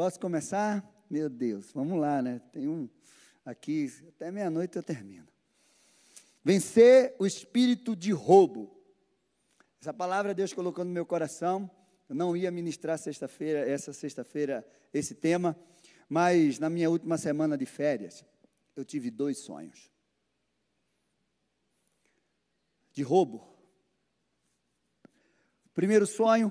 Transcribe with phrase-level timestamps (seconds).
[0.00, 0.82] Posso começar?
[1.10, 2.40] Meu Deus, vamos lá, né?
[2.52, 2.88] Tem um
[3.44, 5.28] aqui, até meia-noite eu termino.
[6.42, 8.74] Vencer o espírito de roubo.
[9.78, 11.70] Essa palavra Deus colocou no meu coração.
[12.08, 15.54] Eu não ia ministrar sexta-feira, essa sexta-feira, esse tema,
[16.08, 18.24] mas na minha última semana de férias,
[18.74, 19.90] eu tive dois sonhos.
[22.90, 23.46] De roubo.
[25.66, 26.50] O primeiro sonho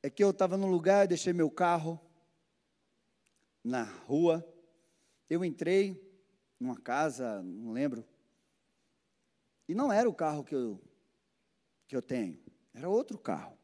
[0.00, 2.00] é que eu estava num lugar, deixei meu carro
[3.62, 4.46] na rua.
[5.28, 6.00] Eu entrei
[6.58, 8.04] numa casa, não lembro.
[9.68, 10.80] E não era o carro que eu,
[11.86, 12.42] que eu tenho,
[12.74, 13.56] era outro carro.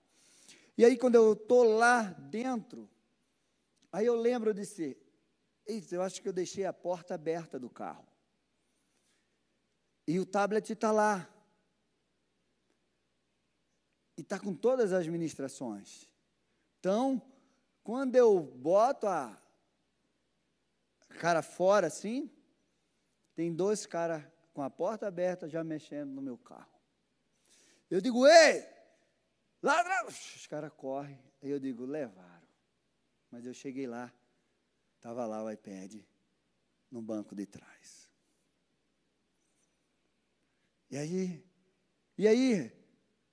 [0.78, 2.88] E aí, quando eu estou lá dentro,
[3.90, 5.00] aí eu lembro de ser,
[5.90, 8.06] eu acho que eu deixei a porta aberta do carro.
[10.06, 11.28] E o tablet está lá.
[14.16, 16.08] E está com todas as ministrações.
[16.78, 17.20] Então,
[17.82, 19.42] quando eu boto a
[21.16, 22.30] cara fora assim,
[23.34, 26.80] tem dois caras com a porta aberta já mexendo no meu carro.
[27.90, 28.66] Eu digo, ei,
[29.62, 30.08] ladrão!
[30.08, 31.22] Os caras correm.
[31.42, 32.46] Aí eu digo, levaram.
[33.30, 34.12] Mas eu cheguei lá,
[34.96, 35.96] estava lá o iPad
[36.90, 38.10] no banco de trás.
[40.90, 41.44] E aí,
[42.16, 42.72] e aí,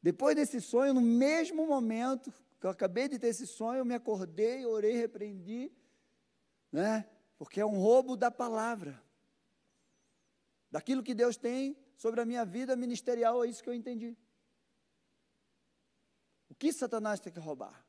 [0.02, 3.94] depois desse sonho, no mesmo momento que eu acabei de ter esse sonho, eu me
[3.94, 5.72] acordei, orei, repreendi,
[6.72, 7.09] né?
[7.44, 9.04] Porque é um roubo da palavra.
[10.72, 14.18] Daquilo que Deus tem sobre a minha vida ministerial, é isso que eu entendi.
[16.50, 17.86] O que Satanás tem que roubar?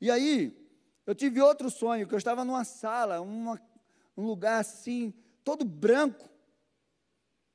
[0.00, 0.56] E aí,
[1.04, 3.60] eu tive outro sonho, que eu estava numa sala, uma,
[4.16, 5.12] um lugar assim,
[5.44, 6.26] todo branco,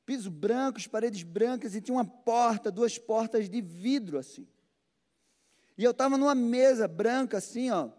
[0.06, 4.48] piso branco, as paredes brancas, e tinha uma porta, duas portas de vidro assim.
[5.76, 7.90] E eu estava numa mesa branca assim, ó,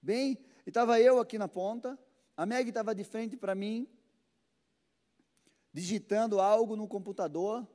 [0.00, 0.38] bem,
[0.70, 1.98] estava eu aqui na ponta,
[2.36, 3.88] a Meg estava de frente para mim,
[5.72, 7.66] digitando algo no computador,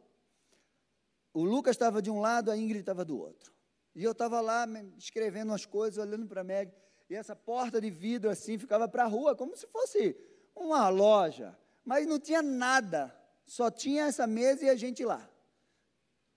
[1.34, 3.54] o Lucas estava de um lado, a Ingrid estava do outro.
[3.94, 4.66] E eu estava lá
[4.98, 6.72] escrevendo as coisas, olhando para a Meg,
[7.10, 10.16] e essa porta de vidro assim ficava para a rua, como se fosse
[10.56, 13.16] uma loja, mas não tinha nada,
[13.46, 15.30] só tinha essa mesa e a gente lá.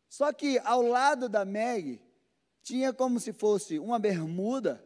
[0.09, 2.03] Só que ao lado da Meg
[2.63, 4.85] tinha como se fosse uma bermuda,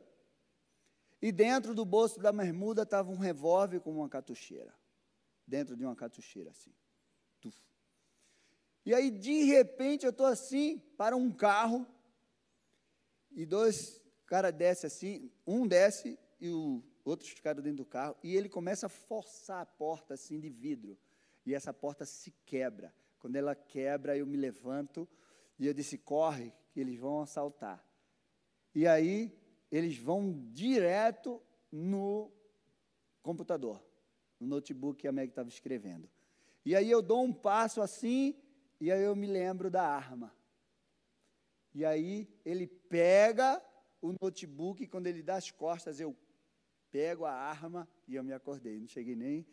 [1.23, 4.75] e dentro do bolso da bermuda estava um revólver com uma catucheira.
[5.47, 6.75] Dentro de uma catucheira assim.
[7.41, 7.57] Tuf.
[8.85, 11.87] E aí, de repente, eu estou assim, para um carro,
[13.31, 18.35] e dois caras descem assim, um desce e o outro ficaram dentro do carro, e
[18.35, 20.99] ele começa a forçar a porta assim de vidro,
[21.47, 22.93] e essa porta se quebra.
[23.21, 25.09] Quando ela quebra, eu me levanto,
[25.57, 27.87] e eu disse: corre, que eles vão assaltar.
[28.75, 29.33] E aí,
[29.73, 32.31] eles vão direto no
[33.23, 33.83] computador,
[34.39, 36.11] no notebook que a Meg estava escrevendo.
[36.63, 38.37] E aí eu dou um passo assim,
[38.79, 40.31] e aí eu me lembro da arma.
[41.75, 43.65] E aí ele pega
[44.03, 46.15] o notebook e quando ele dá as costas, eu
[46.91, 48.79] pego a arma e eu me acordei.
[48.79, 49.47] Não cheguei nem.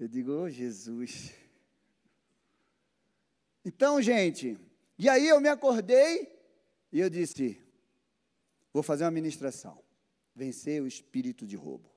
[0.00, 1.41] Eu digo, oh, Jesus.
[3.64, 4.58] Então, gente,
[4.98, 6.28] e aí eu me acordei
[6.92, 7.60] e eu disse:
[8.72, 9.82] vou fazer uma ministração.
[10.34, 11.90] Vencer o espírito de roubo.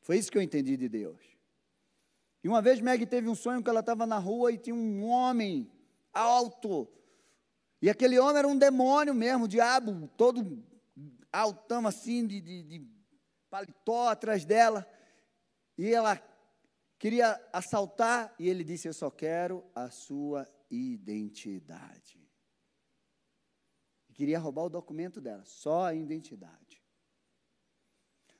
[0.00, 1.20] Foi isso que eu entendi de Deus.
[2.42, 5.04] E uma vez Meg teve um sonho que ela estava na rua e tinha um
[5.04, 5.70] homem
[6.12, 6.88] alto.
[7.80, 10.62] E aquele homem era um demônio mesmo, um diabo, todo
[11.32, 12.86] altão assim, de, de, de
[13.48, 14.86] paletó atrás dela.
[15.78, 16.16] E ela
[17.02, 22.22] queria assaltar, e ele disse: Eu só quero a sua identidade.
[24.14, 26.80] Queria roubar o documento dela, só a identidade.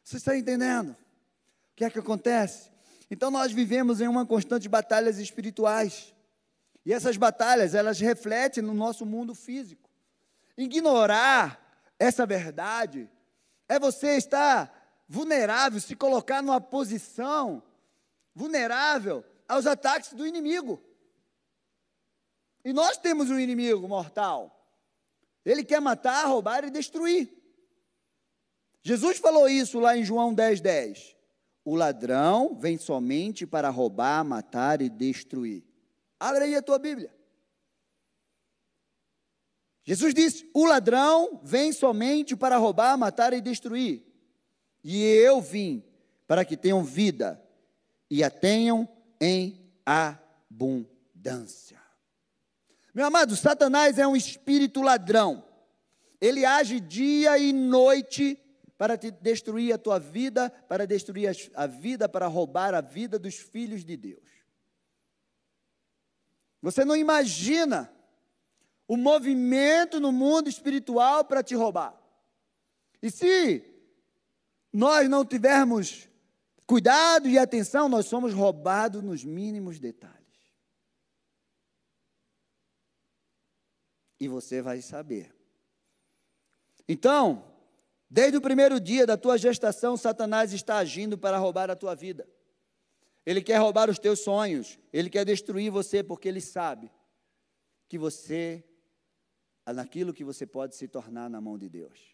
[0.04, 0.90] Você está entendendo?
[0.90, 0.96] O
[1.74, 2.70] que é que acontece?
[3.10, 6.14] Então nós vivemos em uma constante batalhas espirituais.
[6.86, 9.90] E essas batalhas, elas refletem no nosso mundo físico.
[10.56, 11.60] Ignorar
[11.98, 13.10] essa verdade
[13.68, 17.60] é você estar vulnerável, se colocar numa posição
[18.34, 20.82] vulnerável aos ataques do inimigo.
[22.64, 24.58] E nós temos um inimigo mortal.
[25.44, 27.32] Ele quer matar, roubar e destruir.
[28.82, 31.16] Jesus falou isso lá em João 10, 10.
[31.64, 35.64] O ladrão vem somente para roubar, matar e destruir.
[36.18, 37.14] Abre aí a tua Bíblia.
[39.84, 44.04] Jesus disse: O ladrão vem somente para roubar, matar e destruir.
[44.82, 45.84] E eu vim
[46.26, 47.40] para que tenham vida
[48.12, 48.86] e a tenham
[49.18, 51.80] em abundância.
[52.92, 55.42] Meu amado, Satanás é um espírito ladrão.
[56.20, 58.38] Ele age dia e noite
[58.76, 63.36] para te destruir a tua vida, para destruir a vida, para roubar a vida dos
[63.36, 64.28] filhos de Deus.
[66.60, 67.90] Você não imagina
[68.86, 71.98] o movimento no mundo espiritual para te roubar.
[73.00, 73.64] E se
[74.70, 76.11] nós não tivermos
[76.66, 80.20] cuidado e atenção, nós somos roubados nos mínimos detalhes.
[84.20, 85.34] E você vai saber.
[86.88, 87.44] Então,
[88.08, 92.28] desde o primeiro dia da tua gestação, Satanás está agindo para roubar a tua vida.
[93.24, 96.90] Ele quer roubar os teus sonhos, ele quer destruir você, porque ele sabe
[97.88, 98.64] que você,
[99.66, 102.11] naquilo que você pode se tornar na mão de Deus.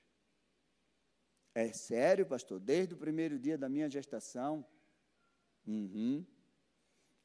[1.55, 2.61] É sério, pastor?
[2.61, 4.65] Desde o primeiro dia da minha gestação,
[5.67, 6.25] uhum,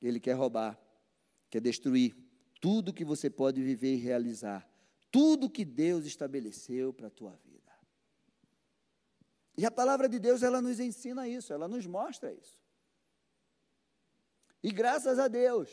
[0.02, 0.80] ele quer roubar,
[1.50, 2.16] quer destruir
[2.60, 4.68] tudo que você pode viver e realizar,
[5.12, 7.72] tudo que Deus estabeleceu para a tua vida.
[9.58, 12.60] E a palavra de Deus, ela nos ensina isso, ela nos mostra isso.
[14.64, 15.70] E graças a Deus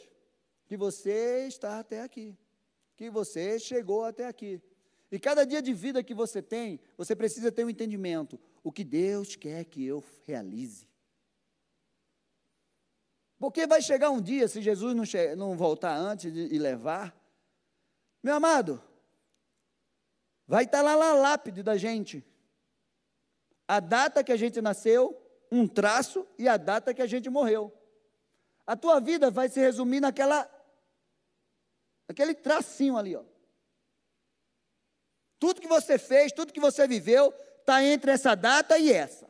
[0.66, 2.36] que você está até aqui,
[2.96, 4.60] que você chegou até aqui.
[5.10, 8.84] E cada dia de vida que você tem, você precisa ter um entendimento o que
[8.84, 10.88] Deus quer que eu realize.
[13.38, 15.04] Porque vai chegar um dia, se Jesus não,
[15.36, 17.18] não voltar antes e levar,
[18.22, 18.82] meu amado,
[20.46, 22.24] vai estar lá na lápide da gente.
[23.66, 25.18] A data que a gente nasceu,
[25.50, 27.72] um traço e a data que a gente morreu.
[28.66, 30.48] A tua vida vai se resumir naquela,
[32.06, 33.24] naquele tracinho ali, ó.
[35.40, 39.28] Tudo que você fez, tudo que você viveu, está entre essa data e essa.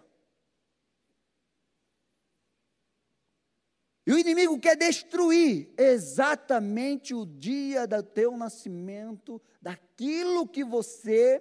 [4.04, 11.40] E o inimigo quer destruir exatamente o dia do teu nascimento, daquilo que você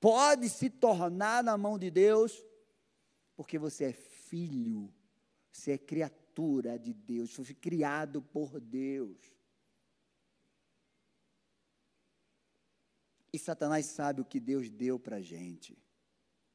[0.00, 2.42] pode se tornar na mão de Deus,
[3.36, 4.90] porque você é filho,
[5.52, 9.37] você é criatura de Deus, foi criado por Deus.
[13.32, 15.76] E Satanás sabe o que Deus deu para a gente.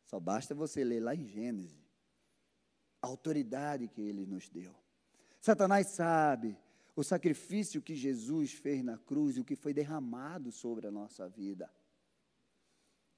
[0.06, 1.84] Só basta você ler lá em Gênesis
[3.02, 4.74] a autoridade que ele nos deu.
[5.42, 6.58] Satanás sabe
[6.96, 11.28] o sacrifício que Jesus fez na cruz e o que foi derramado sobre a nossa
[11.28, 11.70] vida.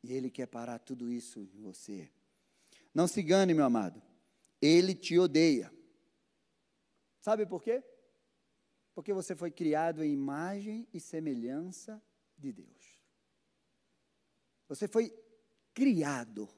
[0.03, 2.09] E ele quer parar tudo isso em você.
[2.93, 4.01] Não se engane, meu amado.
[4.61, 5.71] Ele te odeia.
[7.21, 7.83] Sabe por quê?
[8.93, 12.01] Porque você foi criado em imagem e semelhança
[12.37, 12.84] de Deus.
[14.67, 15.13] Você foi
[15.73, 16.49] criado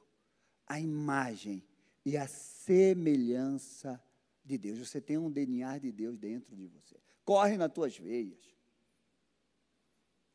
[0.66, 1.64] a imagem
[2.04, 4.02] e a semelhança
[4.44, 4.78] de Deus.
[4.78, 6.96] Você tem um DNA de Deus dentro de você.
[7.24, 8.38] Corre nas tuas veias.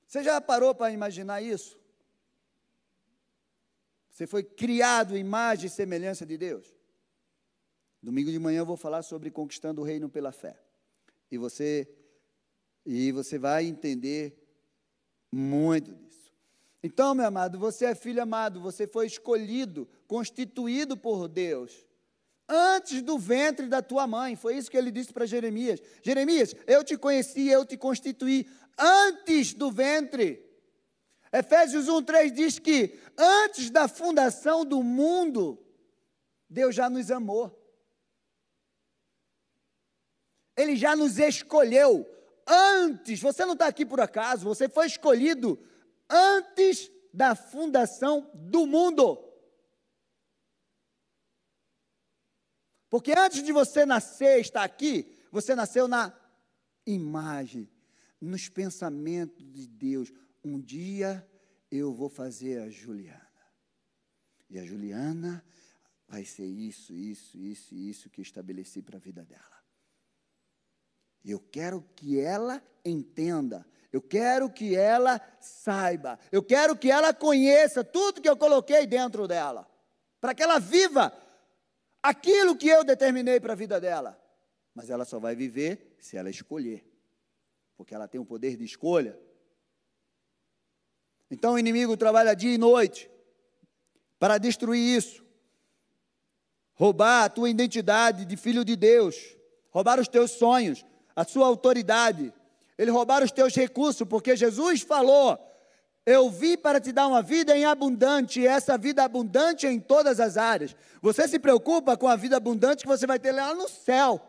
[0.06, 1.80] Você já parou para imaginar isso?
[4.10, 6.72] Você foi criado em imagem e semelhança de Deus?
[8.00, 10.62] Domingo de manhã eu vou falar sobre conquistando o reino pela fé.
[11.31, 11.88] E você
[12.86, 14.38] e você vai entender
[15.31, 16.12] muito disso.
[16.83, 21.85] Então, meu amado, você é filho amado, você foi escolhido, constituído por Deus.
[22.45, 26.83] Antes do ventre da tua mãe, foi isso que ele disse para Jeremias: Jeremias, eu
[26.83, 28.45] te conheci, eu te constituí
[28.77, 30.46] antes do ventre.
[31.31, 35.58] Efésios 1,3 diz que antes da fundação do mundo,
[36.50, 37.60] Deus já nos amou.
[40.55, 42.05] Ele já nos escolheu
[42.46, 43.22] antes.
[43.22, 45.58] Você não está aqui por acaso, você foi escolhido
[46.13, 49.17] antes da fundação do mundo.
[52.89, 56.15] Porque antes de você nascer, estar aqui, você nasceu na
[56.86, 57.67] imagem,
[58.22, 60.13] nos pensamentos de Deus.
[60.43, 61.27] Um dia
[61.72, 63.22] eu vou fazer a Juliana.
[64.48, 65.43] E a Juliana
[66.08, 69.63] vai ser isso, isso, isso isso que estabeleci para a vida dela.
[71.25, 76.17] Eu quero que ela entenda eu quero que ela saiba.
[76.31, 79.69] Eu quero que ela conheça tudo que eu coloquei dentro dela.
[80.19, 81.15] Para que ela viva
[82.01, 84.19] aquilo que eu determinei para a vida dela.
[84.73, 86.83] Mas ela só vai viver se ela escolher.
[87.77, 89.15] Porque ela tem o poder de escolha.
[91.29, 93.07] Então o inimigo trabalha dia e noite
[94.17, 95.23] para destruir isso.
[96.73, 99.38] Roubar a tua identidade de filho de Deus.
[99.69, 100.83] Roubar os teus sonhos,
[101.15, 102.33] a sua autoridade
[102.84, 105.40] ele roubaram os teus recursos, porque Jesus falou:
[106.06, 109.80] Eu vim para te dar uma vida em abundante, e essa vida abundante é em
[109.80, 110.75] todas as áreas.
[111.02, 114.22] Você se preocupa com a vida abundante que você vai ter lá no céu.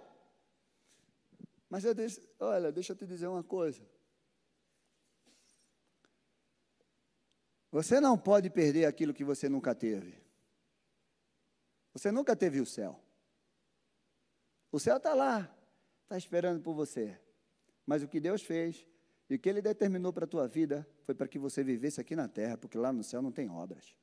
[1.69, 3.83] Mas eu disse, olha, deixa eu te dizer uma coisa.
[7.73, 10.23] Você não pode perder aquilo que você nunca teve.
[11.93, 13.01] Você nunca teve o céu.
[14.71, 15.53] O céu está lá,
[16.05, 17.19] está esperando por você.
[17.87, 18.87] Mas o que Deus fez
[19.29, 22.14] e o que Ele determinou para a tua vida foi para que você vivesse aqui
[22.14, 23.97] na terra, porque lá no céu não tem obras.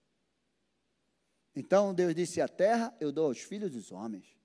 [1.55, 4.37] Então Deus disse: A terra eu dou aos filhos dos homens,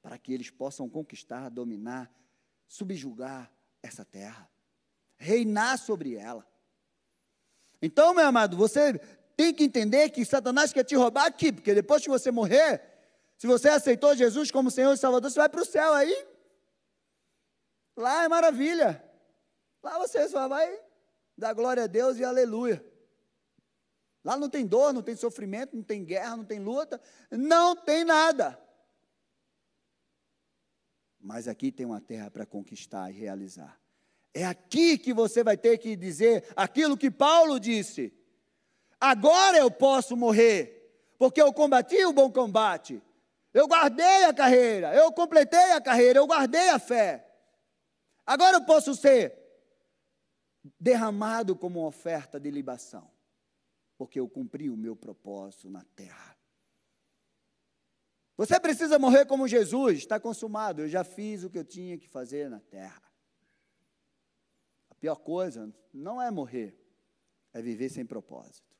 [0.00, 2.12] para que eles possam conquistar, dominar,
[2.66, 3.50] subjugar
[3.82, 4.48] essa terra,
[5.16, 6.46] reinar sobre ela.
[7.80, 8.98] Então, meu amado, você
[9.36, 12.80] tem que entender que Satanás quer te roubar aqui, porque depois que você morrer,
[13.36, 16.31] se você aceitou Jesus como Senhor e Salvador, você vai para o céu aí.
[17.96, 19.02] Lá é maravilha.
[19.82, 20.78] Lá você só vai
[21.36, 22.84] dar glória a Deus e aleluia.
[24.24, 28.04] Lá não tem dor, não tem sofrimento, não tem guerra, não tem luta, não tem
[28.04, 28.58] nada.
[31.20, 33.80] Mas aqui tem uma terra para conquistar e realizar.
[34.34, 38.12] É aqui que você vai ter que dizer aquilo que Paulo disse.
[39.00, 43.02] Agora eu posso morrer, porque eu combati o bom combate.
[43.52, 47.31] Eu guardei a carreira, eu completei a carreira, eu guardei a fé.
[48.26, 49.36] Agora eu posso ser
[50.78, 53.10] derramado como oferta de libação,
[53.98, 56.36] porque eu cumpri o meu propósito na terra.
[58.36, 62.08] Você precisa morrer como Jesus, está consumado, eu já fiz o que eu tinha que
[62.08, 63.12] fazer na terra
[65.02, 66.78] pior coisa não é morrer,
[67.52, 68.72] é viver sem propósito.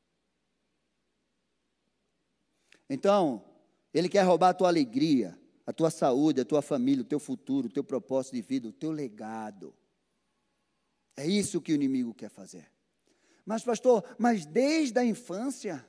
[2.88, 3.44] Então,
[3.92, 7.68] ele quer roubar a tua alegria, a tua saúde, a tua família, o teu futuro,
[7.68, 9.74] o teu propósito de vida, o teu legado.
[11.16, 12.70] É isso que o inimigo quer fazer.
[13.44, 15.86] Mas, pastor, mas desde a infância,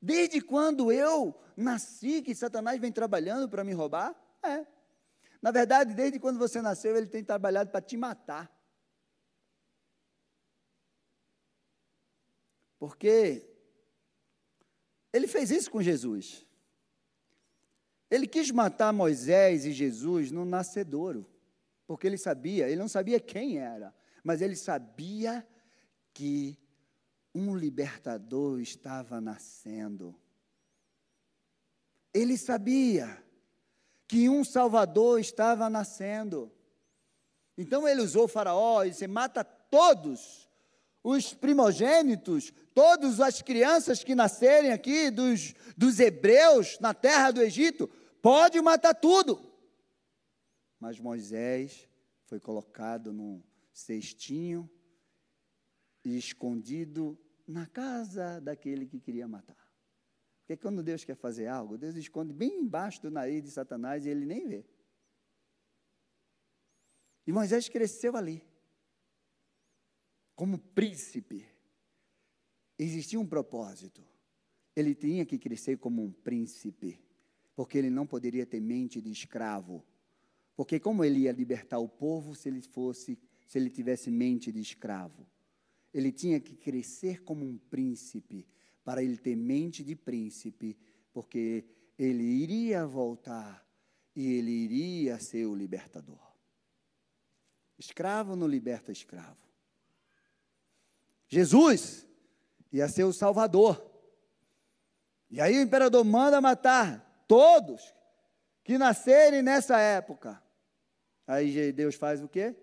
[0.00, 4.14] desde quando eu nasci, que Satanás vem trabalhando para me roubar?
[4.42, 4.66] É.
[5.40, 8.50] Na verdade, desde quando você nasceu, ele tem trabalhado para te matar.
[12.78, 13.46] Porque
[15.12, 16.46] ele fez isso com Jesus.
[18.10, 21.26] Ele quis matar Moisés e Jesus no nascedouro,
[21.86, 25.46] porque ele sabia, ele não sabia quem era, mas ele sabia
[26.12, 26.58] que
[27.34, 30.18] um libertador estava nascendo.
[32.12, 33.22] Ele sabia
[34.08, 36.52] que um salvador estava nascendo.
[37.56, 40.48] Então ele usou o faraó e disse: mata todos
[41.02, 47.88] os primogênitos, todas as crianças que nascerem aqui dos, dos hebreus na terra do Egito,
[48.22, 49.40] pode matar tudo.
[50.78, 51.88] Mas Moisés
[52.24, 54.70] foi colocado num cestinho
[56.04, 59.56] e escondido na casa daquele que queria matar.
[60.40, 64.08] Porque quando Deus quer fazer algo, Deus esconde bem embaixo do nariz de Satanás e
[64.08, 64.64] ele nem vê.
[67.26, 68.44] E Moisés cresceu ali
[70.40, 71.46] como príncipe,
[72.78, 74.02] existia um propósito.
[74.74, 76.98] Ele tinha que crescer como um príncipe,
[77.60, 79.84] porque ele não poderia ter mente de escravo.
[80.56, 84.58] Porque como ele ia libertar o povo se ele fosse, se ele tivesse mente de
[84.58, 85.26] escravo?
[85.92, 88.48] Ele tinha que crescer como um príncipe,
[88.82, 90.74] para ele ter mente de príncipe,
[91.12, 91.66] porque
[91.98, 93.62] ele iria voltar
[94.16, 96.32] e ele iria ser o libertador.
[97.78, 99.46] Escravo não liberta escravo.
[101.28, 102.06] Jesus
[102.72, 103.86] ia ser o Salvador.
[105.30, 107.94] E aí o imperador manda matar todos
[108.64, 110.42] que nascerem nessa época.
[111.28, 112.56] Aí Deus faz o quê?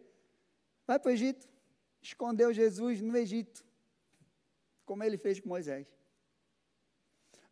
[0.86, 1.48] Vai para o Egito.
[2.02, 3.66] Escondeu Jesus no Egito.
[4.86, 5.88] Como ele fez com Moisés.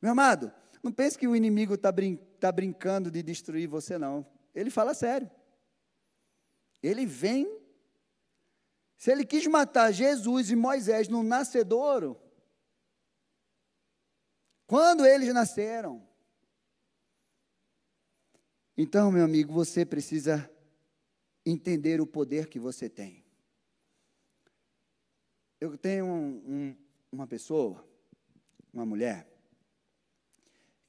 [0.02, 0.52] Meu amado,
[0.84, 4.28] não pense que o inimigo está brin tá brincando de destruir você, não.
[4.54, 5.32] Ele fala sério.
[6.84, 7.50] Ele vem
[8.98, 12.20] se ele quis matar Jesus e Moisés no nascedouro,
[14.68, 16.06] quando eles nasceram.
[18.78, 20.52] Então, meu amigo, você precisa
[21.46, 23.24] entender o poder que você tem.
[25.62, 26.76] Eu tenho um, um,
[27.10, 27.88] uma pessoa,
[28.74, 29.26] uma mulher,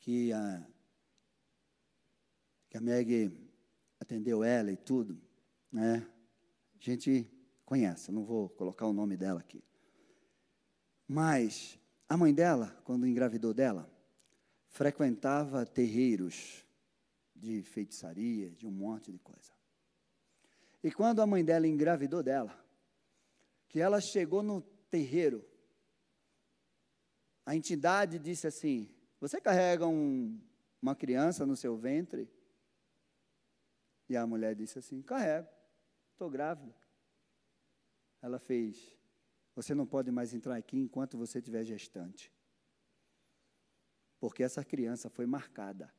[0.01, 0.67] que a,
[2.69, 3.33] que a Meg
[4.01, 5.21] atendeu ela e tudo,
[5.71, 6.05] né?
[6.75, 7.31] A gente
[7.65, 9.63] conhece, não vou colocar o nome dela aqui.
[11.07, 11.79] Mas
[12.09, 13.89] a mãe dela, quando engravidou dela,
[14.67, 16.66] frequentava terreiros
[17.37, 19.53] de feitiçaria, de um monte de coisa.
[20.83, 22.57] E quando a mãe dela engravidou dela,
[23.69, 25.45] que ela chegou no terreiro,
[27.45, 28.89] a entidade disse assim:
[29.21, 30.41] Você carrega um,
[30.81, 32.29] uma criança no seu ventre?
[34.09, 35.49] E a mulher disse assim: carrego,
[36.13, 36.75] estou grávida.
[38.23, 38.97] Ela fez:
[39.55, 42.33] você não pode mais entrar aqui enquanto você estiver gestante.
[44.21, 45.93] Porque essa criança foi marcada.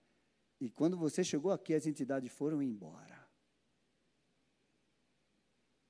[0.59, 3.27] E quando você chegou aqui, as entidades foram embora.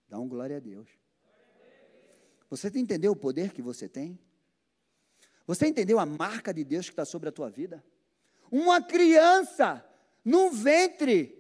[0.09, 0.89] Dá um glória a Deus.
[2.50, 4.19] Você entendeu o poder que você tem?
[5.45, 7.83] Você entendeu a marca de Deus que está sobre a tua vida?
[8.51, 9.86] Uma criança
[10.24, 11.33] no ventre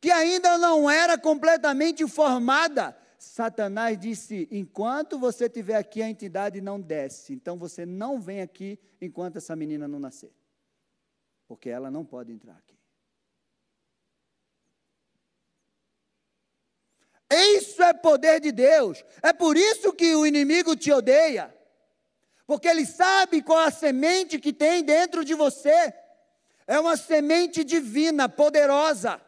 [0.00, 2.96] que ainda não era completamente formada.
[3.18, 7.32] Satanás disse: enquanto você estiver aqui, a entidade não desce.
[7.32, 10.32] Então você não vem aqui enquanto essa menina não nascer.
[11.52, 12.74] Porque ela não pode entrar aqui.
[17.30, 19.04] Isso é poder de Deus.
[19.22, 21.54] É por isso que o inimigo te odeia.
[22.46, 25.92] Porque ele sabe qual a semente que tem dentro de você.
[26.66, 29.20] É uma semente divina, poderosa.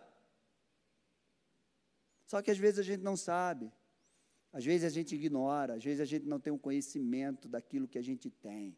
[2.25, 3.71] Só que às vezes a gente não sabe.
[4.51, 7.99] Às vezes a gente ignora, às vezes a gente não tem um conhecimento daquilo que
[7.99, 8.75] a gente tem.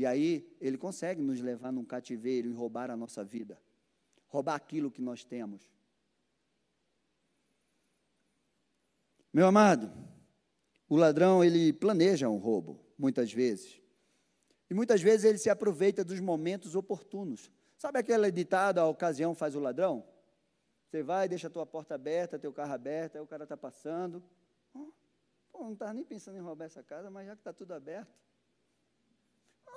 [0.00, 3.60] E aí ele consegue nos levar num cativeiro e roubar a nossa vida,
[4.28, 5.70] roubar aquilo que nós temos.
[9.30, 9.92] Meu amado,
[10.88, 13.78] o ladrão, ele planeja um roubo, muitas vezes.
[14.70, 17.50] E muitas vezes ele se aproveita dos momentos oportunos.
[17.76, 20.02] Sabe aquela ditada, a ocasião faz o ladrão?
[20.86, 24.24] Você vai, deixa a tua porta aberta, teu carro aberto, aí o cara está passando.
[24.72, 24.94] Pô,
[25.58, 28.29] não estava nem pensando em roubar essa casa, mas já que está tudo aberto.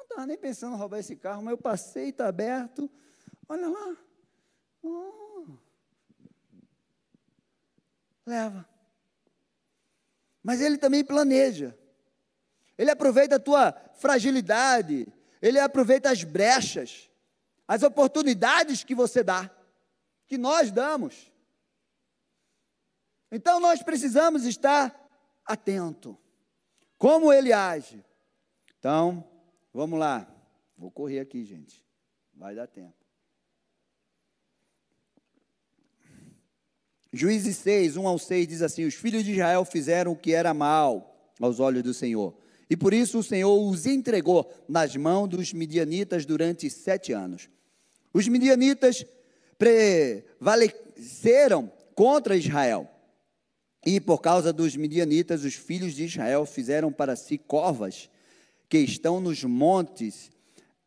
[0.04, 2.92] Não estava nem pensando em roubar esse carro, mas eu passei, está aberto.
[3.48, 3.98] Olha lá.
[4.82, 5.46] Oh.
[8.26, 8.68] Leva.
[10.44, 11.78] Mas ele também planeja.
[12.78, 15.08] Ele aproveita a tua fragilidade,
[15.42, 17.10] ele aproveita as brechas,
[17.68, 19.50] as oportunidades que você dá,
[20.28, 21.32] que nós damos.
[23.32, 24.94] Então nós precisamos estar
[25.46, 26.18] atento.
[26.98, 28.04] Como ele age?
[28.80, 29.33] Então,
[29.74, 30.28] vamos lá.
[30.78, 31.84] Vou correr aqui, gente.
[32.34, 32.94] Vai dar tempo.
[37.12, 40.54] Juízes 6, 1 ao 6 diz assim: Os filhos de Israel fizeram o que era
[40.54, 42.36] mal aos olhos do Senhor.
[42.70, 47.50] E por isso o Senhor os entregou nas mãos dos midianitas durante sete anos.
[48.12, 49.06] Os midianitas
[49.60, 52.90] prevaleceram contra Israel.
[53.86, 58.10] E por causa dos midianitas, os filhos de Israel fizeram para si covas
[58.74, 60.32] que estão nos montes,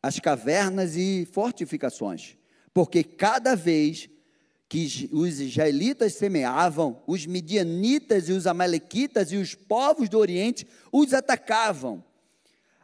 [0.03, 2.37] as cavernas e fortificações.
[2.75, 4.11] Porque cada vez
[4.69, 11.15] que os israelitas semeavam, os midianitas e os amalequitas e os povos do Oriente os
[11.15, 12.03] atacavam.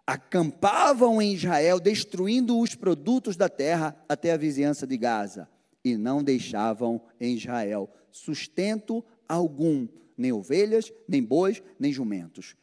[0.07, 5.49] Acampavam em Israel, destruindo os produtos da terra até a vizinhança de Gaza,
[5.85, 12.55] e não deixavam em Israel sustento algum, nem ovelhas, nem bois, nem jumentos.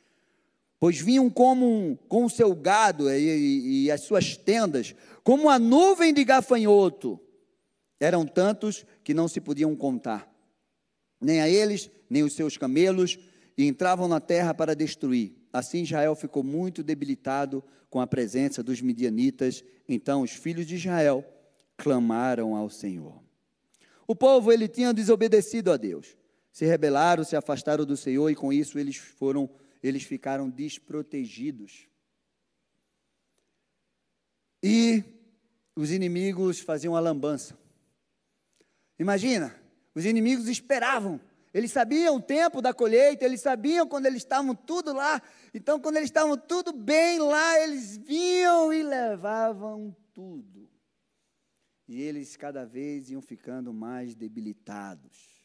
[0.79, 6.13] Pois vinham como com o seu gado e, e, as suas tendas, como a nuvem
[6.13, 7.19] de gafanhoto.
[7.99, 10.33] Eram tantos que não se podiam contar,
[11.19, 13.19] nem a eles, nem os seus camelos,
[13.57, 15.35] e entravam na terra para destruir.
[15.51, 19.63] Assim Israel ficou muito debilitado com a presença dos midianitas.
[19.87, 21.25] Então os filhos de Israel
[21.75, 23.21] clamaram ao Senhor.
[24.07, 26.15] O povo ele tinha desobedecido a Deus.
[26.51, 29.49] Se rebelaram, se afastaram do Senhor e com isso eles foram
[29.81, 31.87] eles ficaram desprotegidos.
[34.61, 35.03] E
[35.75, 37.57] os inimigos faziam a lambança.
[38.97, 39.55] Imagina,
[39.95, 41.19] os inimigos esperavam.
[41.53, 45.21] Eles sabiam o tempo da colheita, eles sabiam quando eles estavam tudo lá.
[45.53, 50.69] Então, quando eles estavam tudo bem lá, eles vinham e levavam tudo.
[51.87, 55.39] E eles cada vez iam ficando mais debilitados.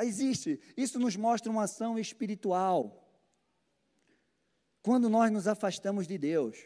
[0.00, 3.07] Existe, isso nos mostra uma ação espiritual.
[4.88, 6.56] Quando nós nos afastamos de Deus,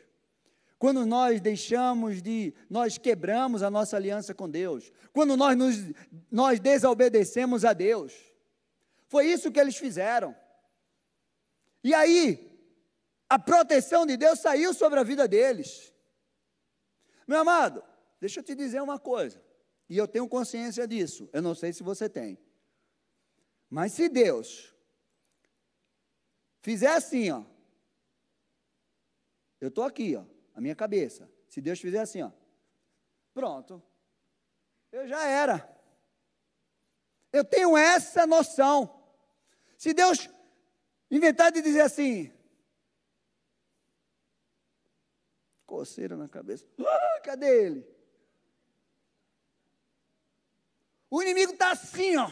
[0.79, 5.75] quando nós deixamos de, nós quebramos a nossa aliança com Deus, quando nós, nos,
[6.31, 8.15] nós desobedecemos a Deus.
[9.09, 10.37] Foi isso que eles fizeram.
[11.83, 12.65] E aí,
[13.29, 15.93] a proteção de Deus saiu sobre a vida deles.
[17.27, 17.83] Meu amado,
[18.21, 19.43] deixa eu te dizer uma coisa,
[19.89, 22.39] e eu tenho consciência disso, eu não sei se você tem.
[23.69, 24.73] Mas se Deus
[26.61, 27.51] fizer assim, ó,
[29.63, 30.25] eu estou aqui, ó,
[30.57, 31.31] a minha cabeça.
[31.49, 32.33] Se Deus fizer assim, ó,
[33.33, 33.81] pronto,
[34.91, 35.73] eu já era.
[37.33, 39.01] Eu tenho essa noção.
[39.79, 40.29] Se Deus
[41.09, 42.33] inventar de dizer assim,
[45.65, 47.87] coceira na cabeça, ah, cadê ele?
[51.09, 52.29] O inimigo está assim, ó.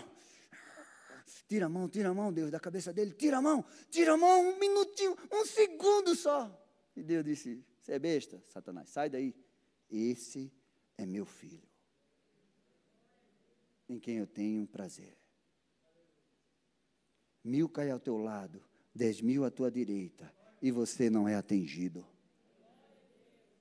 [1.46, 4.16] Tira a mão, tira a mão, Deus, da cabeça dele, tira a mão, tira a
[4.16, 6.59] mão, um minutinho, um segundo só.
[7.00, 9.34] E Deus disse: Você é besta, Satanás, sai daí.
[9.90, 10.52] Esse
[10.98, 11.66] é meu filho,
[13.88, 15.16] em quem eu tenho prazer.
[17.42, 18.62] Mil cai ao teu lado,
[18.94, 22.06] dez mil à tua direita, e você não é atingido.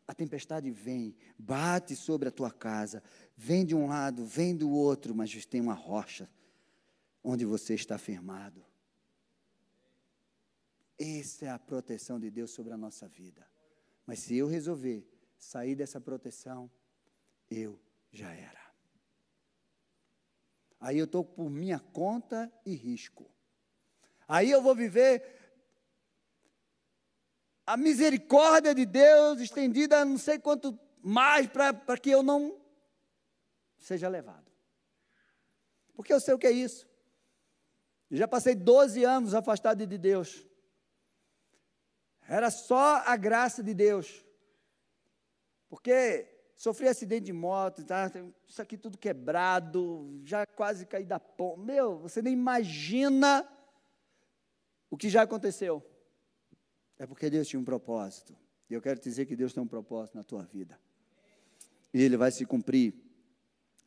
[0.06, 3.02] A tempestade vem, bate sobre a tua casa,
[3.38, 6.30] vem de um lado, vem do outro, mas tem uma rocha
[7.24, 8.66] onde você está firmado.
[11.00, 13.48] Essa é a proteção de Deus sobre a nossa vida.
[14.06, 15.08] Mas se eu resolver
[15.38, 16.70] sair dessa proteção,
[17.50, 17.80] eu
[18.12, 18.60] já era.
[20.80, 23.30] Aí eu estou por minha conta e risco.
[24.28, 25.24] Aí eu vou viver
[27.66, 32.60] a misericórdia de Deus estendida não sei quanto mais para que eu não
[33.78, 34.52] seja levado.
[35.94, 36.88] Porque eu sei o que é isso.
[38.10, 40.49] Eu já passei 12 anos afastado de Deus.
[42.30, 44.24] Era só a graça de Deus.
[45.68, 48.12] Porque sofri acidente de moto, tá?
[48.48, 51.60] isso aqui tudo quebrado, já quase caí da ponta.
[51.64, 53.50] Meu, você nem imagina
[54.92, 55.84] o que já aconteceu.
[57.00, 58.36] É porque Deus tinha um propósito.
[58.70, 60.80] E eu quero dizer que Deus tem um propósito na tua vida.
[61.92, 62.94] E ele vai se cumprir.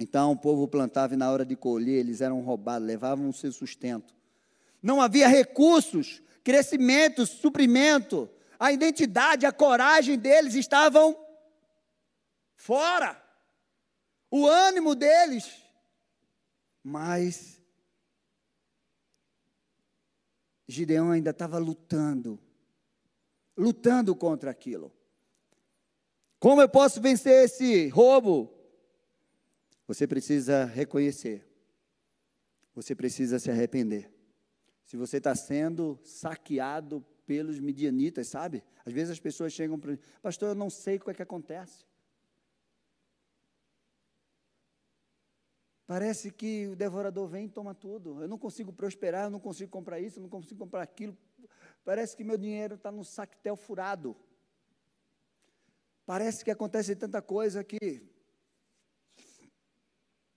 [0.00, 3.52] Então o povo plantava e na hora de colher eles eram roubados, levavam o seu
[3.52, 4.12] sustento.
[4.83, 8.31] Não havia recursos, crescimento, suprimento.
[8.59, 11.18] A identidade, a coragem deles estavam
[12.55, 13.20] fora.
[14.31, 15.62] O ânimo deles.
[16.83, 17.61] Mas
[20.66, 22.38] Gideão ainda estava lutando,
[23.57, 24.92] lutando contra aquilo.
[26.38, 28.52] Como eu posso vencer esse roubo?
[29.87, 31.46] Você precisa reconhecer.
[32.74, 34.12] Você precisa se arrepender.
[34.85, 38.62] Se você está sendo saqueado pelos midianitas, sabe?
[38.85, 41.85] Às vezes as pessoas chegam para pastor, eu não sei o que é que acontece.
[45.87, 48.23] Parece que o devorador vem e toma tudo.
[48.23, 51.16] Eu não consigo prosperar, eu não consigo comprar isso, eu não consigo comprar aquilo.
[51.85, 54.16] Parece que meu dinheiro está no sactel furado.
[56.07, 58.03] Parece que acontece tanta coisa que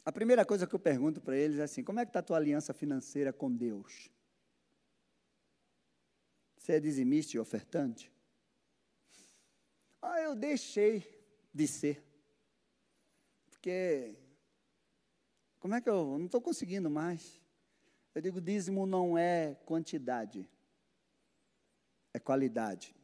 [0.04, 2.24] a primeira coisa que eu pergunto para eles é assim: como é que está a
[2.24, 4.10] tua aliança financeira com Deus?
[6.66, 8.12] Você é dizimista e ofertante?
[10.02, 11.06] Ah, eu deixei
[11.54, 12.04] de ser.
[13.52, 14.18] Porque,
[15.60, 17.40] como é que eu não estou conseguindo mais?
[18.16, 20.50] Eu digo: dízimo não é quantidade,
[22.12, 22.96] é qualidade.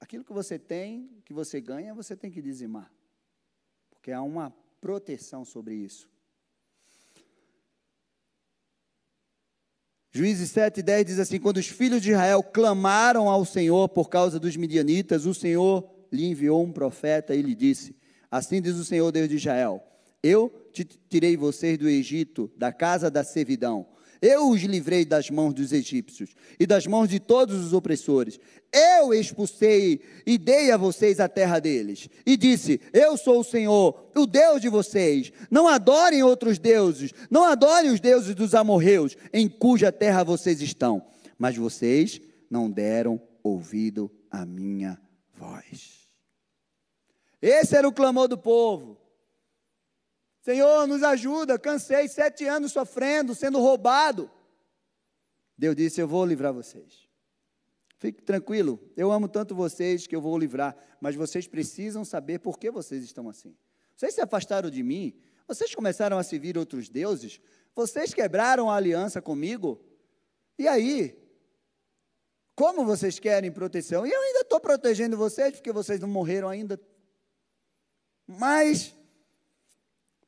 [0.00, 2.90] Aquilo que você tem, que você ganha, você tem que dizimar.
[3.90, 4.50] Porque há uma
[4.80, 6.10] proteção sobre isso.
[10.16, 14.38] Juízes 7, 10 diz assim: Quando os filhos de Israel clamaram ao Senhor por causa
[14.38, 17.96] dos midianitas, o Senhor lhe enviou um profeta e lhe disse:
[18.30, 19.82] Assim diz o Senhor Deus de Israel:
[20.22, 23.88] Eu te tirei vocês do Egito, da casa da servidão.
[24.26, 28.40] Eu os livrei das mãos dos egípcios e das mãos de todos os opressores.
[28.72, 32.08] Eu expulsei e dei a vocês a terra deles.
[32.24, 35.30] E disse: Eu sou o Senhor, o Deus de vocês.
[35.50, 41.04] Não adorem outros deuses, não adorem os deuses dos amorreus, em cuja terra vocês estão.
[41.38, 44.98] Mas vocês não deram ouvido à minha
[45.34, 46.08] voz.
[47.42, 49.03] Esse era o clamor do povo.
[50.44, 54.30] Senhor, nos ajuda, cansei sete anos sofrendo, sendo roubado.
[55.56, 57.08] Deus disse: Eu vou livrar vocês.
[57.98, 62.58] Fique tranquilo, eu amo tanto vocês que eu vou livrar, mas vocês precisam saber por
[62.58, 63.56] que vocês estão assim.
[63.96, 67.40] Vocês se afastaram de mim, vocês começaram a servir outros deuses,
[67.74, 69.82] vocês quebraram a aliança comigo,
[70.58, 71.18] e aí?
[72.54, 74.06] Como vocês querem proteção?
[74.06, 76.78] E eu ainda estou protegendo vocês, porque vocês não morreram ainda.
[78.26, 78.94] Mas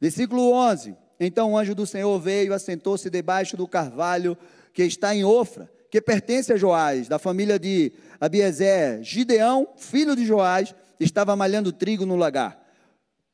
[0.00, 4.36] Versículo 11: Então o anjo do Senhor veio, assentou-se debaixo do carvalho
[4.72, 9.02] que está em Ofra, que pertence a Joás, da família de Abiezer.
[9.02, 12.62] Gideão, filho de Joás, estava malhando trigo no lagar,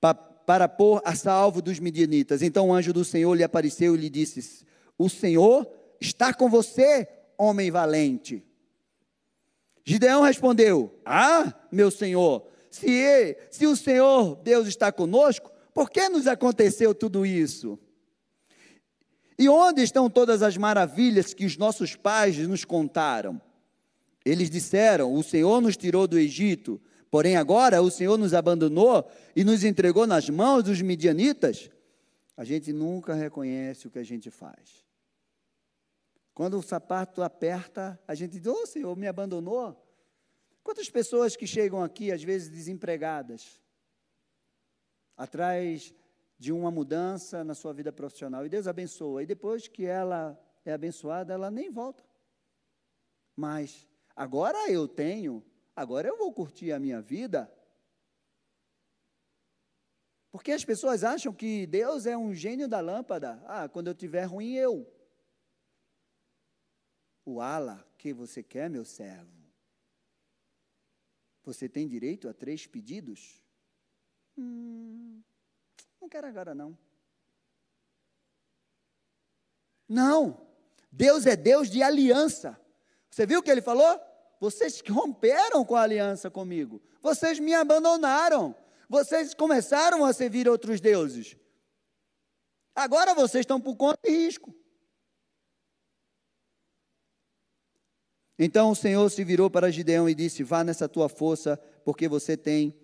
[0.01, 2.42] pa, para pôr a salvo dos midianitas.
[2.42, 4.64] Então o anjo do Senhor lhe apareceu e lhe disse:
[4.98, 5.68] O Senhor
[6.01, 8.44] está com você, homem valente.
[9.85, 16.26] Gideão respondeu: Ah, meu senhor, se, se o Senhor Deus está conosco, por que nos
[16.26, 17.78] aconteceu tudo isso?
[19.38, 23.40] E onde estão todas as maravilhas que os nossos pais nos contaram?
[24.24, 26.80] Eles disseram: O Senhor nos tirou do Egito,
[27.11, 31.70] porém agora o Senhor nos abandonou e nos entregou nas mãos dos midianitas.
[32.37, 34.85] a gente nunca reconhece o que a gente faz.
[36.35, 39.76] Quando o sapato aperta, a gente diz: Ô oh, Senhor, me abandonou?
[40.62, 43.61] Quantas pessoas que chegam aqui, às vezes desempregadas,
[45.16, 45.94] atrás
[46.38, 50.72] de uma mudança na sua vida profissional, e Deus abençoa, e depois que ela é
[50.72, 52.05] abençoada, ela nem volta.
[53.37, 55.44] Mas agora eu tenho,
[55.75, 57.53] agora eu vou curtir a minha vida.
[60.31, 63.42] Porque as pessoas acham que Deus é um gênio da lâmpada.
[63.46, 64.90] Ah, quando eu tiver ruim, eu.
[67.25, 69.31] O ala que você quer, meu servo?
[71.44, 73.41] Você tem direito a três pedidos?
[74.37, 75.23] Hum,
[76.01, 76.77] não quero agora, não.
[79.88, 80.47] Não.
[80.90, 82.59] Deus é Deus de aliança.
[83.11, 84.01] Você viu o que ele falou?
[84.40, 86.83] Vocês romperam com a aliança comigo.
[87.01, 88.55] Vocês me abandonaram.
[88.88, 91.37] Vocês começaram a servir outros deuses.
[92.75, 94.55] Agora vocês estão por conta e risco.
[98.38, 102.37] Então o Senhor se virou para Gideão e disse: Vá nessa tua força, porque você
[102.37, 102.75] tem,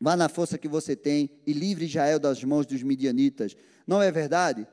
[0.00, 3.56] vá na força que você tem e livre Israel das mãos dos midianitas.
[3.86, 4.66] Não é verdade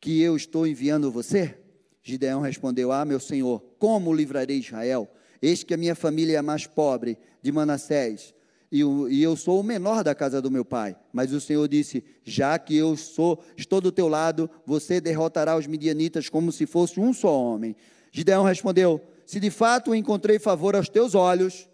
[0.00, 1.58] que eu estou enviando você?
[2.02, 5.08] Gideão respondeu: Ah, meu senhor, como livrarei Israel?
[5.42, 8.34] Eis que a minha família é a mais pobre de Manassés,
[8.70, 8.80] e,
[9.22, 10.96] eu sou o menor da casa do meu pai.
[11.12, 15.66] Mas o Senhor disse: Já que eu sou, estou do teu lado, você derrotará os
[15.66, 17.76] midianitas como se fosse um só homem.
[18.10, 21.68] Gideão respondeu: se de fato encontrei favor aos teus olhos,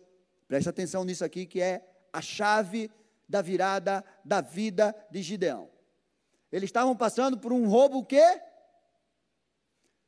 [0.49, 1.83] preste atenção nisso aqui, que é
[2.13, 2.91] a chave
[3.29, 5.71] da virada da vida de Gideão.
[6.51, 8.41] Eles estavam passando por um roubo o quê?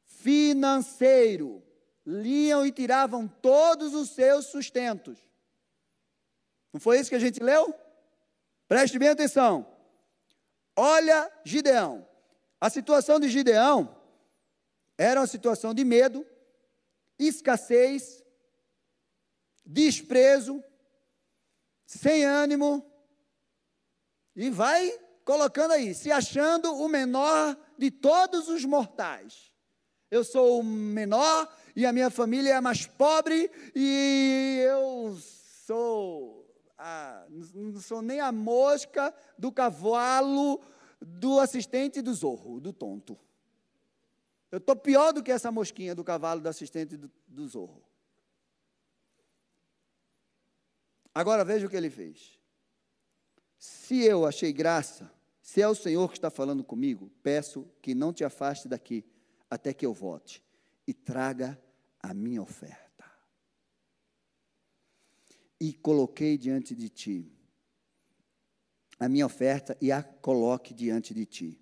[0.04, 1.62] Financeiro.
[2.04, 5.18] Liam e tiravam todos os seus sustentos.
[6.70, 7.74] Não foi isso que a gente leu?
[8.68, 9.66] Preste bem atenção.
[10.76, 12.06] Olha Gideão.
[12.60, 13.96] A situação de Gideão
[14.98, 16.26] era uma situação de medo,
[17.18, 18.22] escassez,
[19.64, 20.62] desprezo,
[21.98, 22.84] sem ânimo,
[24.34, 24.92] e vai
[25.24, 29.52] colocando aí, se achando o menor de todos os mortais.
[30.10, 35.16] Eu sou o menor e a minha família é a mais pobre e eu
[35.66, 36.42] sou
[37.54, 40.60] não sou nem a mosca do cavalo
[41.00, 43.18] do assistente do zorro, do tonto.
[44.50, 47.82] Eu estou pior do que essa mosquinha do cavalo do assistente do, do zorro.
[51.14, 52.38] Agora veja o que ele fez.
[53.56, 58.12] Se eu achei graça, se é o Senhor que está falando comigo, peço que não
[58.12, 59.04] te afaste daqui
[59.48, 60.42] até que eu volte
[60.86, 61.60] e traga
[62.02, 63.04] a minha oferta.
[65.60, 67.30] E coloquei diante de ti
[68.98, 71.60] a minha oferta e a coloque diante de ti.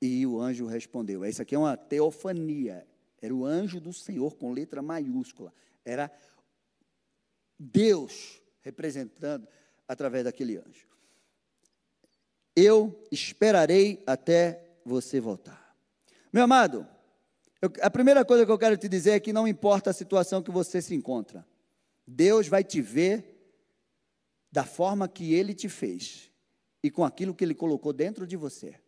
[0.00, 1.24] E o anjo respondeu.
[1.24, 2.86] Isso aqui é uma teofania.
[3.20, 5.52] Era o anjo do Senhor com letra maiúscula.
[5.84, 6.12] Era
[7.58, 9.46] Deus representando
[9.86, 10.88] através daquele anjo.
[12.56, 15.76] Eu esperarei até você voltar.
[16.32, 16.86] Meu amado,
[17.60, 20.42] eu, a primeira coisa que eu quero te dizer é que não importa a situação
[20.42, 21.46] que você se encontra,
[22.06, 23.30] Deus vai te ver
[24.50, 26.30] da forma que Ele te fez
[26.82, 28.80] e com aquilo que Ele colocou dentro de você.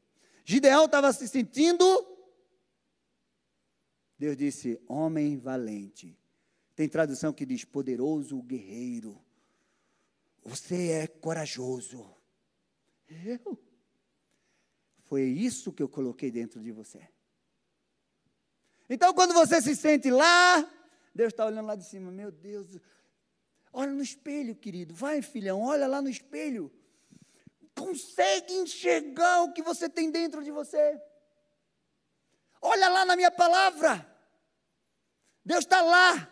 [0.44, 1.84] Gideão estava se sentindo.
[4.18, 6.16] Deus disse: homem valente.
[6.74, 9.25] Tem tradução que diz: poderoso guerreiro.
[10.46, 12.14] Você é corajoso.
[13.08, 13.58] Eu?
[15.04, 17.08] Foi isso que eu coloquei dentro de você.
[18.88, 20.62] Então, quando você se sente lá,
[21.14, 22.10] Deus está olhando lá de cima.
[22.10, 22.66] Meu Deus,
[23.72, 24.94] olha no espelho, querido.
[24.94, 26.72] Vai, filhão, olha lá no espelho
[27.76, 31.00] consegue enxergar o que você tem dentro de você.
[32.60, 34.04] Olha lá na minha palavra.
[35.44, 36.28] Deus está lá,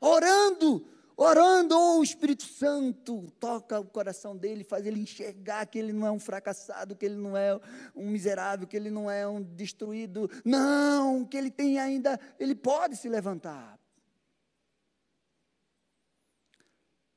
[0.00, 5.92] orando, orando, oh, o Espírito Santo toca o coração dele, faz ele enxergar que ele
[5.92, 7.58] não é um fracassado, que ele não é
[7.94, 10.30] um miserável, que ele não é um destruído.
[10.44, 13.78] Não, que ele tem ainda, ele pode se levantar.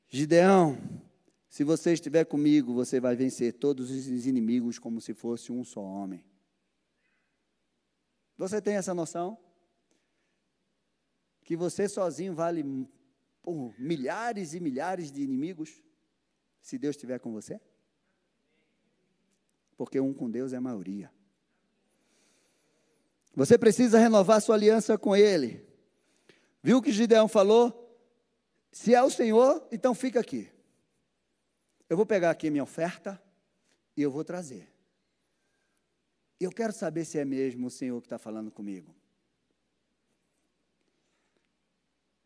[0.08, 0.78] Gideão,
[1.48, 5.80] se você estiver comigo, você vai vencer todos os inimigos como se fosse um só
[5.80, 6.24] homem.
[8.36, 9.38] Você tem essa noção?
[11.42, 12.62] Que você sozinho vale
[13.46, 15.80] por milhares e milhares de inimigos,
[16.60, 17.60] se Deus estiver com você?
[19.76, 21.12] Porque um com Deus é maioria.
[23.36, 25.64] Você precisa renovar sua aliança com Ele.
[26.60, 27.96] Viu o que Gideão falou?
[28.72, 30.50] Se é o Senhor, então fica aqui.
[31.88, 33.22] Eu vou pegar aqui minha oferta
[33.96, 34.68] e eu vou trazer.
[36.40, 38.92] Eu quero saber se é mesmo o Senhor que está falando comigo.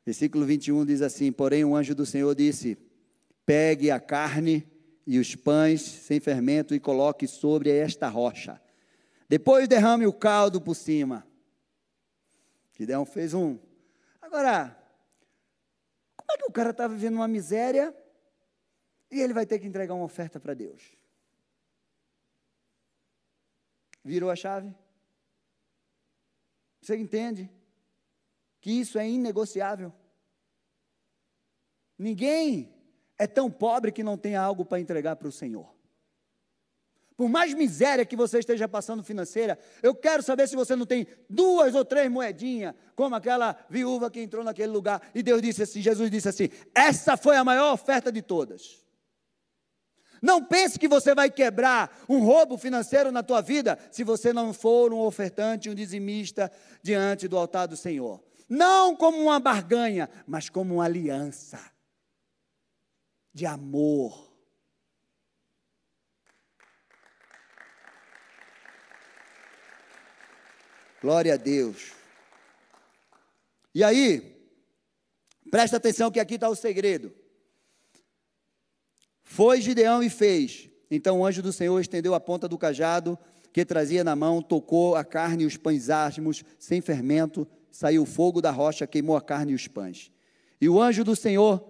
[0.04, 2.78] Versículo 21 diz assim: Porém, o anjo do Senhor disse:
[3.44, 4.66] Pegue a carne
[5.06, 8.60] e os pães sem fermento e coloque sobre esta rocha.
[9.28, 11.26] Depois derrame o caldo por cima.
[12.76, 13.58] Gideão fez um.
[14.20, 14.76] Agora,
[16.16, 17.94] como é que o cara está vivendo uma miséria
[19.10, 20.92] e ele vai ter que entregar uma oferta para Deus?
[24.04, 24.74] Virou a chave?
[26.80, 27.50] Você entende
[28.60, 29.92] que isso é inegociável?
[31.98, 32.74] Ninguém
[33.18, 35.68] é tão pobre que não tenha algo para entregar para o Senhor.
[37.20, 41.06] Por mais miséria que você esteja passando financeira, eu quero saber se você não tem
[41.28, 45.82] duas ou três moedinhas, como aquela viúva que entrou naquele lugar e Deus disse assim,
[45.82, 48.82] Jesus disse assim: "Essa foi a maior oferta de todas".
[50.22, 54.54] Não pense que você vai quebrar um roubo financeiro na tua vida se você não
[54.54, 56.50] for um ofertante, um dizimista
[56.82, 58.22] diante do altar do Senhor.
[58.50, 61.58] Não como uma barganha, mas como uma aliança
[63.32, 64.30] de amor
[71.00, 71.92] Glória a Deus.
[73.74, 74.36] E aí,
[75.50, 77.10] presta atenção que aqui está o segredo.
[79.22, 80.68] Foi Gideão e fez.
[80.90, 83.18] Então o anjo do Senhor estendeu a ponta do cajado
[83.52, 88.40] que trazia na mão, tocou a carne e os pães asmos, sem fermento, saiu fogo
[88.40, 90.10] da rocha, queimou a carne e os pães.
[90.60, 91.64] E o anjo do Senhor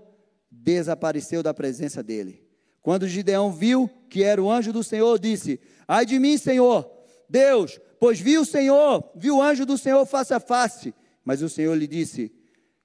[0.51, 2.45] desapareceu da presença dele.
[2.83, 6.91] Quando Gideão viu que era o anjo do Senhor, disse: Ai de mim, Senhor,
[7.29, 10.95] Deus, Pois viu o Senhor, viu o anjo do Senhor face a face.
[11.23, 12.33] Mas o Senhor lhe disse: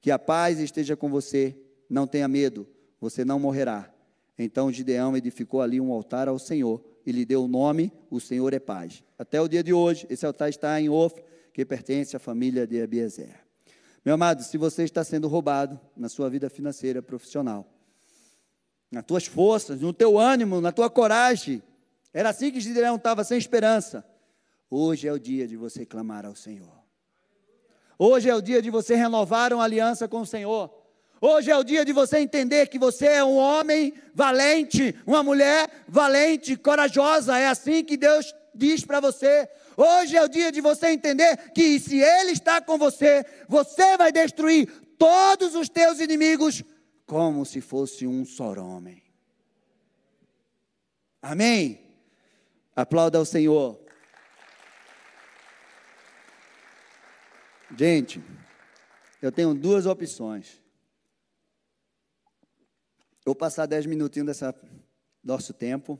[0.01, 1.57] Que a paz esteja com você,
[1.89, 2.67] não tenha medo,
[2.99, 3.89] você não morrerá.
[4.37, 8.53] Então Gideão edificou ali um altar ao Senhor e lhe deu o nome: O Senhor
[8.53, 9.01] é paz.
[9.17, 11.23] Até o dia de hoje, esse altar está em Ofra,
[11.55, 13.33] que pertence à família de Abiezer.
[14.03, 17.65] Meu amado, se você está sendo roubado na sua vida financeira profissional,
[18.91, 21.63] nas tuas forças, no teu ânimo, na tua coragem,
[22.13, 24.05] era assim que Gideão estava sem esperança.
[24.69, 26.83] Hoje é o dia de você clamar ao Senhor.
[27.97, 30.69] Hoje é o dia de você renovar uma aliança com o Senhor.
[31.21, 35.69] Hoje é o dia de você entender que você é um homem valente, uma mulher
[35.87, 37.39] valente, corajosa.
[37.39, 39.47] É assim que Deus diz para você.
[39.77, 44.11] Hoje é o dia de você entender que se Ele está com você, você vai
[44.11, 46.63] destruir todos os teus inimigos
[47.05, 49.03] como se fosse um só homem.
[51.21, 51.85] Amém?
[52.75, 53.79] Aplauda ao Senhor.
[57.77, 58.23] Gente,
[59.21, 60.61] eu tenho duas opções.
[63.25, 64.55] Ou passar dez minutinhos dessa
[65.23, 65.99] nosso tempo,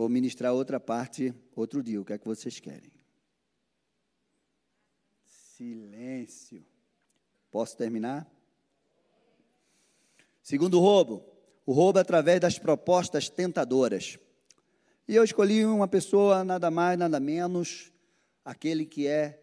[0.00, 2.00] ou ministrar outra parte outro dia.
[2.00, 2.90] O que é que vocês querem?
[5.22, 6.64] Silêncio.
[7.50, 8.26] Posso terminar?
[10.42, 11.22] Segundo roubo,
[11.66, 14.18] o roubo é através das propostas tentadoras.
[15.06, 17.92] E eu escolhi uma pessoa, nada mais, nada menos,
[18.42, 19.42] aquele que é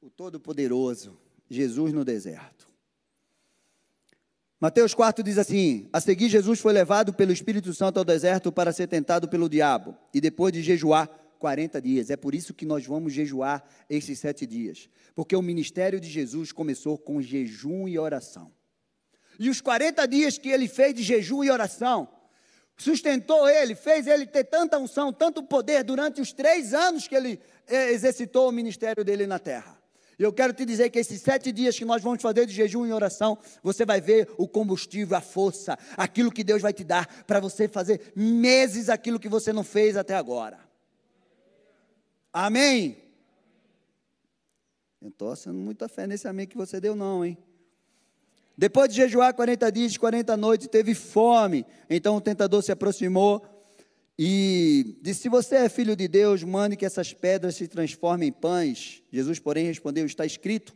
[0.00, 1.18] o Todo-Poderoso,
[1.50, 2.70] Jesus no deserto.
[4.64, 8.72] Mateus 4 diz assim: A seguir, Jesus foi levado pelo Espírito Santo ao deserto para
[8.72, 11.06] ser tentado pelo diabo, e depois de jejuar
[11.38, 12.08] 40 dias.
[12.08, 16.50] É por isso que nós vamos jejuar esses sete dias, porque o ministério de Jesus
[16.50, 18.50] começou com jejum e oração.
[19.38, 22.08] E os 40 dias que ele fez de jejum e oração,
[22.74, 27.38] sustentou ele, fez ele ter tanta unção, tanto poder durante os três anos que ele
[27.68, 29.83] eh, exercitou o ministério dele na terra.
[30.18, 32.86] E eu quero te dizer que esses sete dias que nós vamos fazer de jejum
[32.86, 37.24] e oração, você vai ver o combustível, a força, aquilo que Deus vai te dar
[37.24, 40.58] para você fazer meses aquilo que você não fez até agora.
[42.32, 42.96] Amém?
[45.00, 47.36] Eu estou sendo muita fé nesse amém que você deu, não, hein?
[48.56, 51.66] Depois de jejuar 40 dias, 40 noites, teve fome.
[51.90, 53.44] Então o tentador se aproximou
[54.18, 58.32] e disse: Se você é filho de Deus, mande que essas pedras se transformem em
[58.32, 59.02] pães.
[59.10, 60.74] Jesus, porém, respondeu: Está escrito: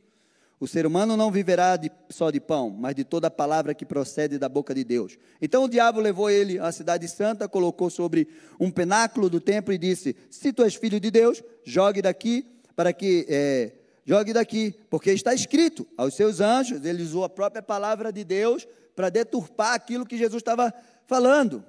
[0.59, 3.87] O ser humano não viverá de, só de pão, mas de toda a palavra que
[3.87, 5.17] procede da boca de Deus.
[5.41, 8.27] Então o diabo levou ele à cidade santa, colocou sobre
[8.59, 12.93] um penáculo do templo e disse: Se tu és filho de Deus, jogue daqui, para
[12.93, 13.25] que.
[13.29, 13.73] É,
[14.05, 18.67] jogue daqui, porque está escrito aos seus anjos, ele usou a própria palavra de Deus
[18.97, 20.73] para deturpar aquilo que Jesus estava
[21.07, 21.63] falando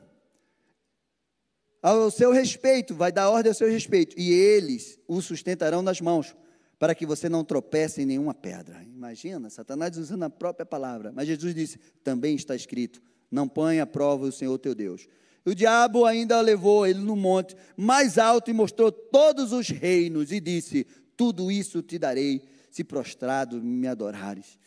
[1.81, 6.35] ao seu respeito, vai dar ordem ao seu respeito, e eles o sustentarão nas mãos,
[6.77, 8.81] para que você não tropece em nenhuma pedra.
[8.83, 11.11] Imagina, Satanás usando a própria palavra.
[11.13, 15.07] Mas Jesus disse: também está escrito: não ponha à prova o Senhor teu Deus.
[15.45, 20.39] O diabo ainda levou ele no monte mais alto e mostrou todos os reinos e
[20.39, 24.57] disse: Tudo isso te darei, se prostrado me adorares.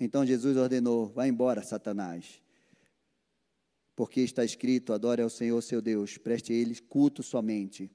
[0.00, 2.40] Então Jesus ordenou: Vá embora, Satanás.
[3.98, 7.90] Porque está escrito: Adore ao Senhor seu Deus, preste a ele culto somente.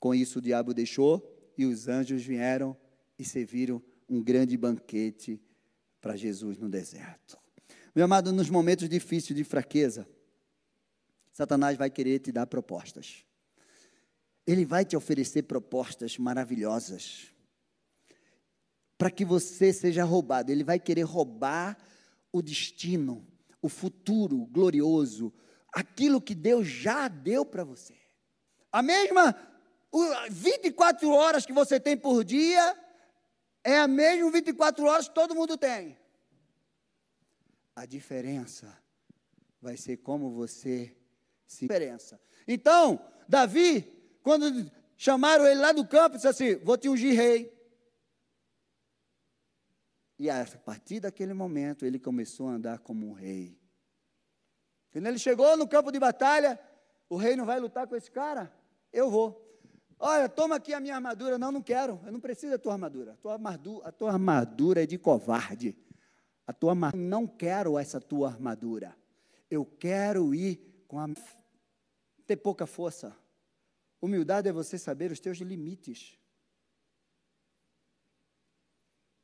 [0.00, 2.74] Com isso o diabo deixou e os anjos vieram
[3.18, 5.38] e serviram um grande banquete
[6.00, 7.36] para Jesus no deserto.
[7.94, 10.08] Meu amado, nos momentos difíceis de fraqueza,
[11.34, 13.22] Satanás vai querer te dar propostas.
[14.46, 17.26] Ele vai te oferecer propostas maravilhosas
[18.96, 20.50] para que você seja roubado.
[20.50, 21.76] Ele vai querer roubar
[22.32, 23.22] o destino,
[23.66, 25.32] o futuro glorioso,
[25.72, 27.96] aquilo que Deus já deu para você.
[28.72, 29.36] A mesma
[30.30, 32.76] 24 horas que você tem por dia
[33.64, 35.98] é a mesma 24 horas que todo mundo tem.
[37.74, 38.76] A diferença
[39.60, 40.96] vai ser como você
[41.46, 42.20] se diferença.
[42.46, 43.82] Então, Davi,
[44.22, 47.52] quando chamaram ele lá do campo, disse assim: Vou te ungir rei.
[50.18, 53.58] E a partir daquele momento ele começou a andar como um rei.
[54.90, 56.58] Quando ele chegou no campo de batalha,
[57.08, 58.52] o rei não vai lutar com esse cara?
[58.92, 59.42] Eu vou.
[59.98, 61.38] Olha, toma aqui a minha armadura.
[61.38, 62.00] Não, não quero.
[62.04, 63.12] Eu não preciso da tua armadura.
[63.12, 65.76] A tua armadura, a tua armadura é de covarde.
[66.46, 68.96] A tua não quero essa tua armadura.
[69.50, 71.08] Eu quero ir com a
[72.26, 73.16] ter pouca força.
[74.00, 76.18] Humildade é você saber os teus limites.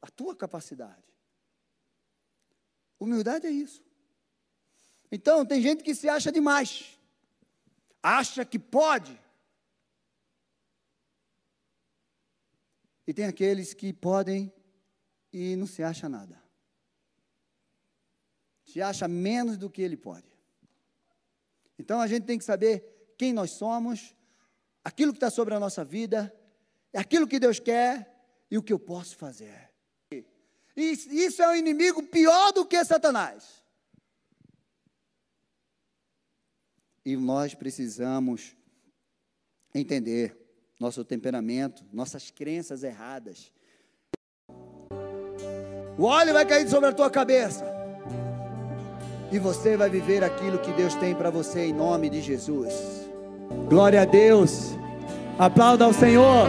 [0.03, 1.03] A tua capacidade.
[3.00, 3.82] Humildade é isso.
[5.11, 6.98] Então, tem gente que se acha demais.
[8.03, 9.18] Acha que pode.
[13.07, 14.53] E tem aqueles que podem
[15.32, 16.40] e não se acha nada.
[18.64, 20.30] Se acha menos do que ele pode.
[21.78, 24.14] Então a gente tem que saber quem nós somos,
[24.84, 26.34] aquilo que está sobre a nossa vida,
[26.94, 29.71] aquilo que Deus quer e o que eu posso fazer.
[30.76, 33.62] Isso é um inimigo pior do que Satanás.
[37.04, 38.56] E nós precisamos
[39.74, 40.36] entender
[40.78, 43.52] nosso temperamento, nossas crenças erradas.
[45.98, 47.64] O óleo vai cair sobre a tua cabeça.
[49.30, 52.72] E você vai viver aquilo que Deus tem para você em nome de Jesus.
[53.68, 54.70] Glória a Deus.
[55.38, 56.48] Aplauda ao Senhor.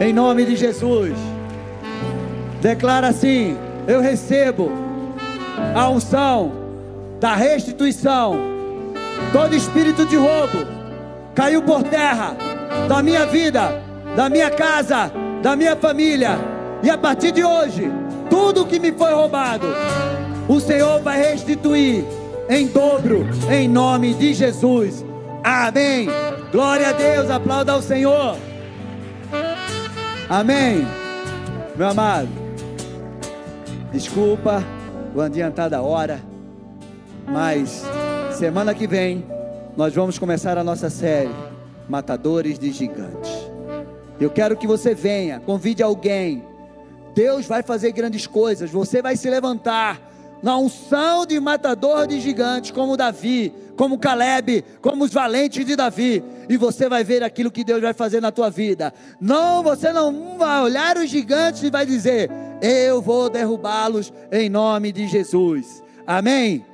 [0.00, 1.35] Em nome de Jesus.
[2.60, 4.70] Declara assim: Eu recebo
[5.74, 6.52] a unção
[7.20, 8.36] da restituição.
[9.32, 10.66] Todo espírito de roubo
[11.34, 12.36] caiu por terra
[12.88, 13.82] da minha vida,
[14.14, 15.10] da minha casa,
[15.42, 16.38] da minha família.
[16.82, 17.90] E a partir de hoje,
[18.28, 19.66] tudo que me foi roubado,
[20.48, 22.04] o Senhor vai restituir
[22.48, 25.04] em dobro, em nome de Jesus.
[25.42, 26.08] Amém.
[26.52, 28.36] Glória a Deus, aplauda ao Senhor.
[30.28, 30.86] Amém.
[31.76, 32.28] Meu amado,
[33.92, 34.62] desculpa
[35.14, 36.20] o adiantar da hora,
[37.26, 37.82] mas
[38.36, 39.24] semana que vem
[39.76, 41.30] nós vamos começar a nossa série
[41.88, 43.30] matadores de gigantes.
[44.20, 46.42] Eu quero que você venha, convide alguém.
[47.14, 50.00] Deus vai fazer grandes coisas, você vai se levantar
[50.42, 56.22] na unção de matador de gigantes, como Davi, como Caleb, como os valentes de Davi,
[56.48, 58.92] e você vai ver aquilo que Deus vai fazer na tua vida.
[59.20, 62.30] Não, você não vai olhar os gigantes e vai dizer:
[62.60, 65.82] Eu vou derrubá-los em nome de Jesus.
[66.06, 66.64] Amém?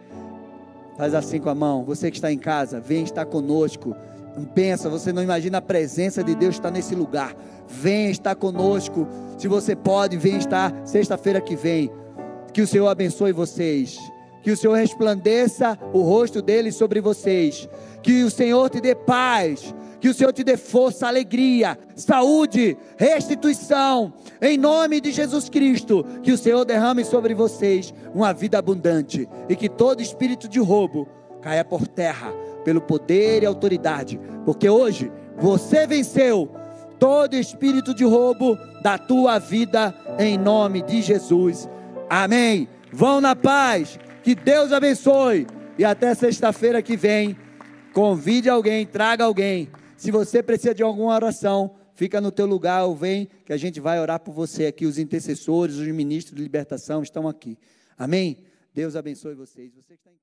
[0.97, 1.85] Faz assim com a mão.
[1.85, 3.97] Você que está em casa, vem estar conosco.
[4.55, 7.35] Pensa, você não imagina a presença de Deus estar nesse lugar.
[7.69, 9.07] Vem estar conosco.
[9.39, 11.91] Se você pode, vem estar sexta-feira que vem.
[12.53, 13.99] Que o Senhor abençoe vocês.
[14.43, 17.69] Que o Senhor resplandeça o rosto dele sobre vocês.
[18.03, 19.75] Que o Senhor te dê paz.
[20.03, 24.13] Que o Senhor te dê força, alegria, saúde, restituição.
[24.41, 26.05] Em nome de Jesus Cristo.
[26.25, 29.29] Que o Senhor derrame sobre vocês uma vida abundante.
[29.49, 31.07] E que todo espírito de roubo
[31.41, 32.35] caia por terra
[32.65, 36.51] pelo poder e autoridade, porque hoje você venceu
[36.99, 41.69] todo espírito de roubo da tua vida em nome de Jesus.
[42.11, 42.69] Amém.
[42.93, 44.01] Vão na paz.
[44.25, 45.47] Que Deus abençoe
[45.79, 47.37] e até sexta-feira que vem.
[47.93, 49.69] Convide alguém, traga alguém.
[50.03, 53.79] Se você precisa de alguma oração, fica no teu lugar ou vem que a gente
[53.79, 54.85] vai orar por você aqui.
[54.85, 57.57] Os intercessores, os ministros de libertação estão aqui.
[57.97, 58.39] Amém?
[58.75, 59.73] Deus abençoe vocês.
[59.73, 60.22] Você está em.